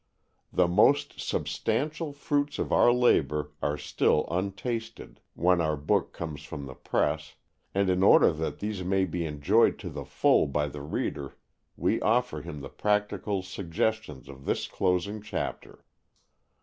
[0.51, 6.65] The most substantial fruits of our labor are still untasted when our book comes from
[6.65, 7.35] the press,
[7.75, 11.37] and in order that these may be enjoyed to the full by the reader
[11.77, 15.85] we offer him the practical suggestions of this closing chapter.